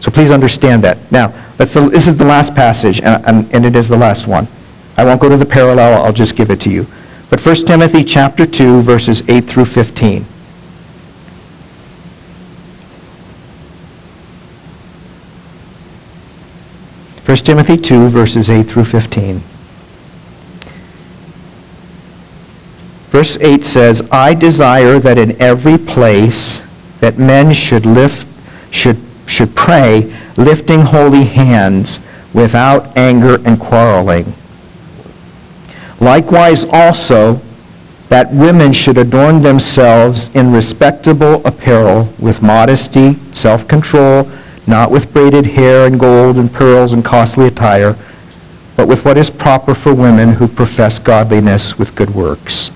[0.00, 0.98] So please understand that.
[1.10, 4.48] Now, the, this is the last passage, and, and, and it is the last one.
[4.96, 6.86] I won't go to the parallel, I'll just give it to you.
[7.30, 10.24] But 1 Timothy chapter 2, verses 8 through 15.
[17.24, 19.40] 1 Timothy 2, verses 8 through 15.
[23.10, 26.66] Verse 8 says, I desire that in every place
[26.98, 28.26] that men should lift,
[28.72, 32.00] should, should pray, lifting holy hands
[32.34, 34.34] without anger and quarreling.
[36.00, 37.40] Likewise also,
[38.08, 44.28] that women should adorn themselves in respectable apparel with modesty, self-control,
[44.66, 47.96] not with braided hair and gold and pearls and costly attire,
[48.76, 52.70] but with what is proper for women who profess godliness with good works.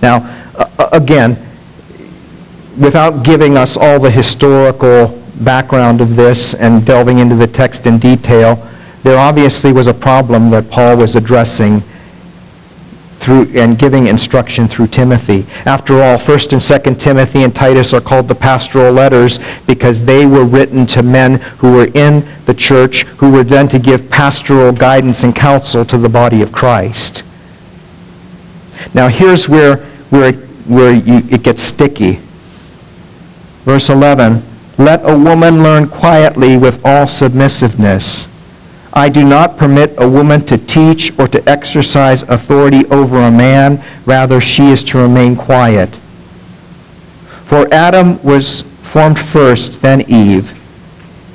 [0.00, 0.18] Now,
[0.56, 1.36] uh, again,
[2.78, 7.98] without giving us all the historical background of this and delving into the text in
[7.98, 8.66] detail,
[9.02, 11.82] there obviously was a problem that Paul was addressing
[13.26, 15.44] through, and giving instruction through Timothy.
[15.66, 20.26] After all, 1st and 2nd Timothy and Titus are called the pastoral letters because they
[20.26, 24.72] were written to men who were in the church who were then to give pastoral
[24.72, 27.24] guidance and counsel to the body of Christ.
[28.94, 29.78] Now here's where,
[30.10, 32.20] where, where you, it gets sticky.
[33.64, 34.40] Verse 11,
[34.78, 38.28] Let a woman learn quietly with all submissiveness.
[38.96, 43.84] I do not permit a woman to teach or to exercise authority over a man.
[44.06, 45.94] Rather, she is to remain quiet.
[47.44, 50.54] For Adam was formed first, then Eve.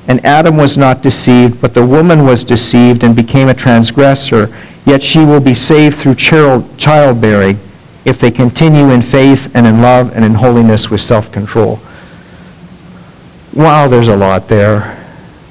[0.07, 4.51] And Adam was not deceived, but the woman was deceived and became a transgressor.
[4.87, 7.59] Yet she will be saved through childbearing
[8.05, 11.79] if they continue in faith and in love and in holiness with self-control.
[13.53, 14.97] Wow, there's a lot there.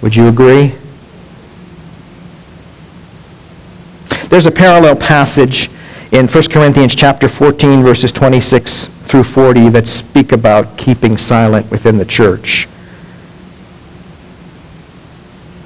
[0.03, 0.75] Would you agree?
[4.31, 5.69] There's a parallel passage
[6.13, 11.99] in 1 Corinthians chapter 14 verses 26 through 40 that speak about keeping silent within
[11.99, 12.69] the church.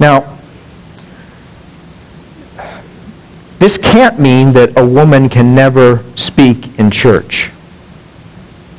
[0.00, 0.38] Now,
[3.58, 7.50] this can't mean that a woman can never speak in church.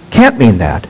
[0.09, 0.87] Can't mean that.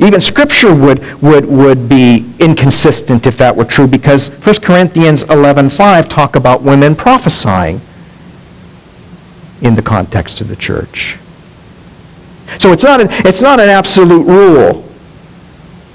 [0.00, 6.08] Even Scripture would, would, would be inconsistent if that were true because 1 Corinthians 11.5
[6.08, 7.80] talk about women prophesying
[9.62, 11.18] in the context of the church.
[12.58, 14.88] So it's not an, it's not an absolute rule,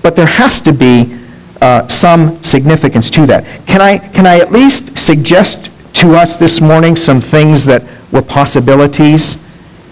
[0.02, 1.18] but there has to be
[1.62, 3.46] uh, some significance to that.
[3.66, 8.22] Can I, can I at least suggest to us this morning some things that were
[8.22, 9.38] possibilities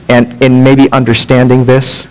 [0.10, 2.11] and in maybe understanding this?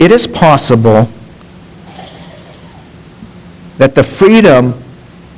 [0.00, 1.10] It is possible
[3.76, 4.82] that the freedom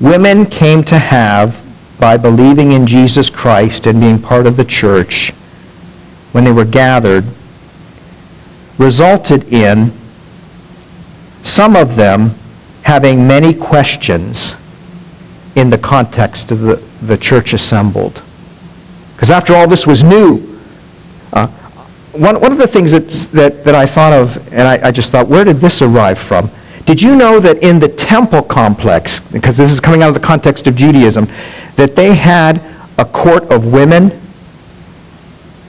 [0.01, 1.61] women came to have
[1.99, 5.31] by believing in Jesus Christ and being part of the church
[6.31, 7.25] when they were gathered
[8.79, 9.93] resulted in
[11.43, 12.33] some of them
[12.83, 14.55] having many questions
[15.57, 18.23] in the context of the, the church assembled.
[19.15, 20.52] Because after all, this was new.
[22.13, 25.11] One, one of the things that, that, that I thought of, and I, I just
[25.11, 26.51] thought, where did this arrive from?
[26.85, 30.21] Did you know that in the temple complex, because this is coming out of the
[30.21, 31.27] context of Judaism,
[31.77, 32.63] that they had
[32.99, 34.11] a court of women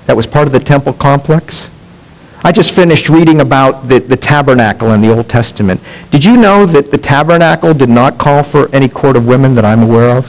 [0.05, 1.69] that was part of the temple complex?
[2.43, 5.79] I just finished reading about the, the tabernacle in the Old Testament.
[6.11, 9.63] Did you know that the tabernacle did not call for any court of women that
[9.63, 10.25] I'm aware of?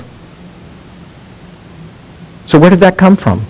[2.47, 3.45] So where did that come from?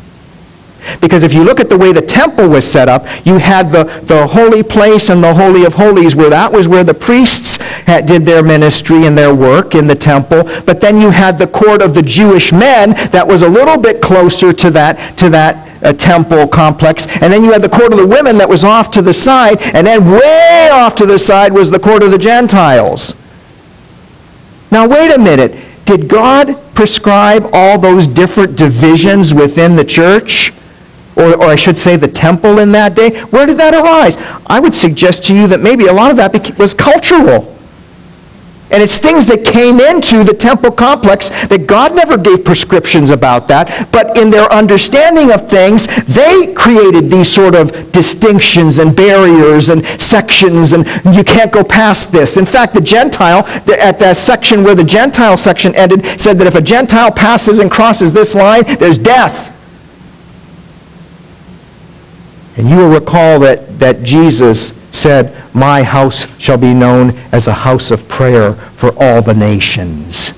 [1.01, 3.85] Because if you look at the way the temple was set up, you had the,
[4.05, 8.07] the holy place and the holy of holies, where that was where the priests had,
[8.07, 10.45] did their ministry and their work in the temple.
[10.65, 14.01] But then you had the court of the Jewish men that was a little bit
[14.01, 17.07] closer to that, to that uh, temple complex.
[17.21, 19.61] And then you had the court of the women that was off to the side.
[19.75, 23.15] And then way off to the side was the court of the Gentiles.
[24.71, 25.57] Now, wait a minute.
[25.85, 30.53] Did God prescribe all those different divisions within the church?
[31.17, 34.17] Or, or I should say the temple in that day, where did that arise?
[34.47, 37.55] I would suggest to you that maybe a lot of that was cultural.
[38.71, 43.47] And it's things that came into the temple complex that God never gave prescriptions about
[43.47, 49.69] that, but in their understanding of things, they created these sort of distinctions and barriers
[49.69, 52.37] and sections, and you can't go past this.
[52.37, 53.47] In fact, the Gentile,
[53.79, 57.71] at that section where the Gentile section ended, said that if a Gentile passes and
[57.71, 59.54] crosses this line, there's death.
[62.57, 67.53] And you will recall that, that Jesus said, My house shall be known as a
[67.53, 70.33] house of prayer for all the nations.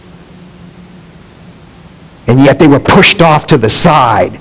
[2.27, 4.41] And yet they were pushed off to the side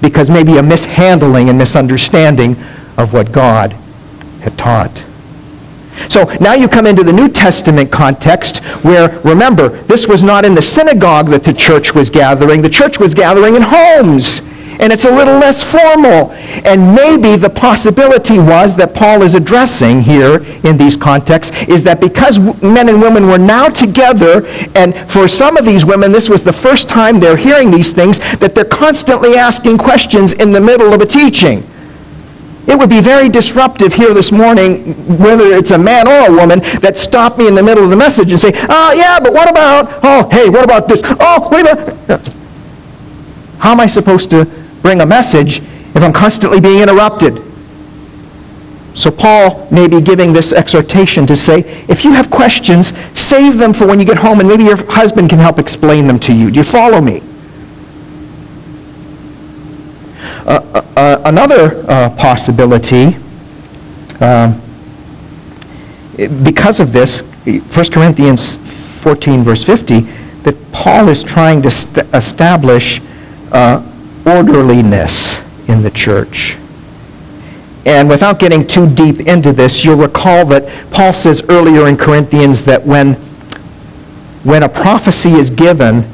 [0.00, 2.56] because maybe a mishandling and misunderstanding
[2.96, 3.72] of what God
[4.40, 5.04] had taught.
[6.08, 10.54] So now you come into the New Testament context where, remember, this was not in
[10.54, 12.62] the synagogue that the church was gathering.
[12.62, 14.42] The church was gathering in homes
[14.80, 16.32] and it's a little less formal.
[16.64, 22.00] And maybe the possibility was that Paul is addressing here in these contexts is that
[22.00, 26.42] because men and women were now together, and for some of these women, this was
[26.42, 30.92] the first time they're hearing these things, that they're constantly asking questions in the middle
[30.92, 31.62] of a teaching.
[32.66, 36.60] It would be very disruptive here this morning, whether it's a man or a woman,
[36.80, 39.50] that stop me in the middle of the message and say, oh, yeah, but what
[39.50, 41.02] about, oh, hey, what about this?
[41.04, 42.26] Oh, what about...
[43.58, 44.46] How am I supposed to
[44.84, 45.60] bring a message
[45.94, 47.42] if I'm constantly being interrupted.
[48.92, 53.72] So Paul may be giving this exhortation to say, if you have questions, save them
[53.72, 56.50] for when you get home and maybe your husband can help explain them to you.
[56.50, 57.22] Do you follow me?
[60.46, 63.16] Uh, uh, uh another uh, possibility,
[64.20, 64.60] um,
[66.44, 68.56] because of this, 1 Corinthians
[69.02, 70.00] 14, verse 50,
[70.42, 73.00] that Paul is trying to st- establish
[73.50, 73.82] uh,
[74.26, 76.56] orderliness in the church.
[77.86, 82.64] And without getting too deep into this, you'll recall that Paul says earlier in Corinthians
[82.64, 83.14] that when,
[84.44, 86.04] when a prophecy is given,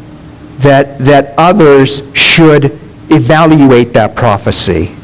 [0.58, 2.78] that, that others should
[3.11, 4.94] evaluate that prophecy.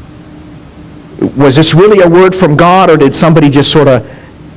[1.35, 4.07] Was this really a word from God, or did somebody just sort of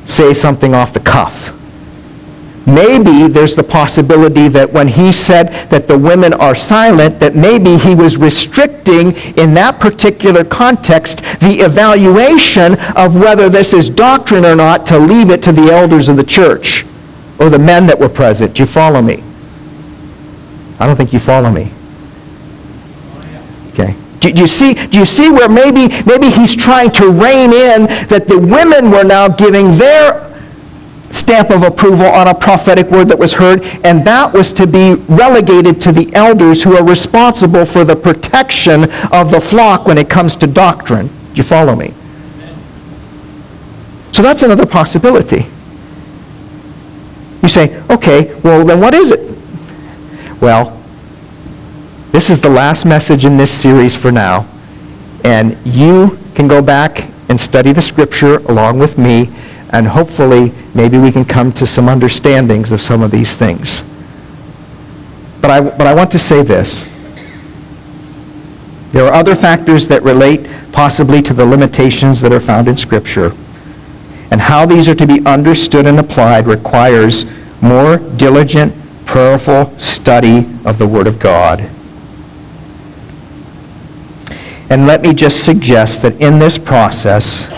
[0.07, 1.57] say something off the cuff?
[2.66, 7.78] Maybe there's the possibility that when he said that the women are silent, that maybe
[7.78, 14.54] he was restricting in that particular context the evaluation of whether this is doctrine or
[14.54, 16.84] not to leave it to the elders of the church
[17.38, 18.54] or the men that were present.
[18.54, 19.22] Do you follow me?
[20.78, 21.72] I don't think you follow me.
[23.70, 23.94] Okay.
[24.20, 28.26] Do, you see, do you see where maybe, maybe he's trying to rein in that
[28.28, 30.30] the women were now giving their
[31.11, 34.94] stamp of approval on a prophetic word that was heard, and that was to be
[35.08, 40.08] relegated to the elders who are responsible for the protection of the flock when it
[40.08, 41.08] comes to doctrine.
[41.08, 41.92] Do you follow me?
[44.12, 45.46] So that's another possibility.
[47.42, 49.20] You say, okay, well, then what is it?
[50.40, 50.76] Well,
[52.12, 54.46] this is the last message in this series for now,
[55.24, 59.30] and you can go back and study the scripture along with me
[59.71, 63.83] and hopefully maybe we can come to some understandings of some of these things.
[65.41, 66.85] But I, but I want to say this.
[68.93, 73.33] There are other factors that relate possibly to the limitations that are found in Scripture.
[74.33, 77.25] And how these are to be understood and applied requires
[77.62, 78.75] more diligent,
[79.07, 81.61] prayerful study of the Word of God.
[84.71, 87.49] And let me just suggest that in this process,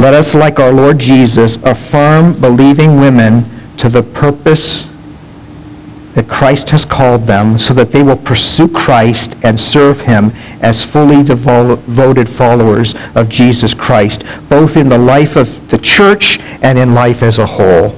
[0.00, 3.44] let us, like our Lord Jesus, affirm believing women
[3.76, 4.88] to the purpose
[6.14, 10.32] that Christ has called them so that they will pursue Christ and serve him
[10.62, 16.78] as fully devoted followers of Jesus Christ, both in the life of the church and
[16.78, 17.94] in life as a whole.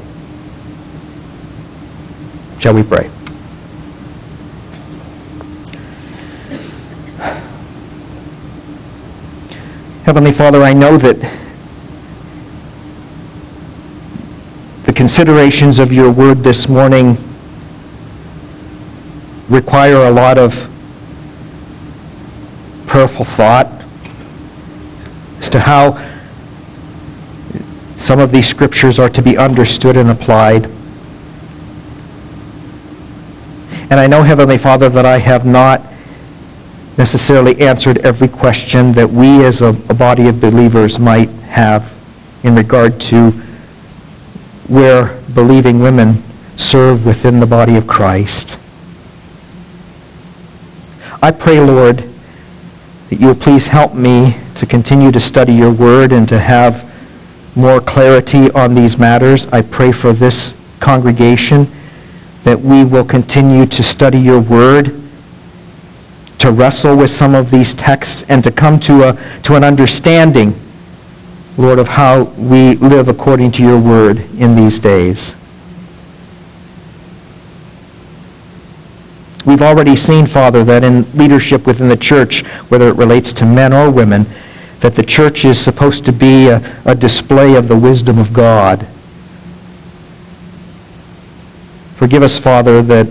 [2.59, 3.11] Shall we pray?
[10.05, 11.42] Heavenly Father, I know that
[15.03, 17.17] considerations of your word this morning
[19.49, 20.55] require a lot of
[22.87, 23.67] prayerful thought
[25.41, 25.95] as to how
[27.97, 30.67] some of these scriptures are to be understood and applied.
[33.91, 35.83] And I know, Heavenly Father, that I have not
[36.97, 41.93] necessarily answered every question that we as a, a body of believers might have
[42.45, 43.33] in regard to
[44.73, 46.23] where believing women
[46.57, 48.59] serve within the body of Christ.
[51.21, 51.99] I pray, Lord,
[53.11, 56.91] that you will please help me to continue to study your word and to have
[57.55, 59.47] more clarity on these matters.
[59.49, 61.67] I pray for this congregation
[62.45, 64.99] that we will continue to study your word,
[66.39, 70.55] to wrestle with some of these texts, and to come to, a, to an understanding,
[71.59, 75.35] Lord, of how we live according to your word in these days.
[79.45, 83.73] We've already seen, Father, that in leadership within the church, whether it relates to men
[83.73, 84.25] or women,
[84.81, 88.87] that the church is supposed to be a, a display of the wisdom of God.
[91.97, 93.09] Forgive us, Father, that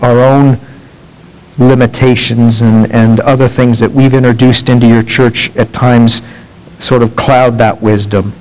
[0.00, 0.58] our own
[1.58, 6.20] limitations and, and other things that we've introduced into your church at times
[6.84, 8.32] sort of cloud that wisdom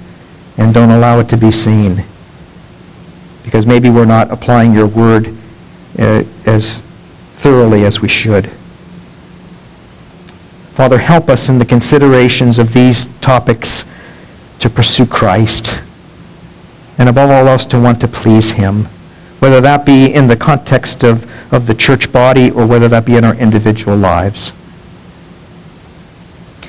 [0.57, 2.03] and don't allow it to be seen.
[3.43, 5.35] Because maybe we're not applying your word
[5.97, 6.81] uh, as
[7.35, 8.49] thoroughly as we should.
[10.73, 13.85] Father, help us in the considerations of these topics
[14.59, 15.81] to pursue Christ,
[16.97, 18.85] and above all else, to want to please Him,
[19.39, 23.17] whether that be in the context of, of the church body or whether that be
[23.17, 24.51] in our individual lives.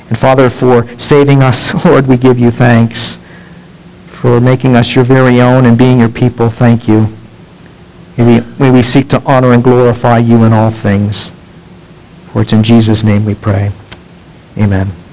[0.09, 3.19] And Father, for saving us, Lord, we give you thanks.
[4.07, 7.09] For making us your very own and being your people, thank you.
[8.17, 11.31] May we, may we seek to honor and glorify you in all things.
[12.33, 13.71] For it's in Jesus' name we pray.
[14.57, 15.04] Amen.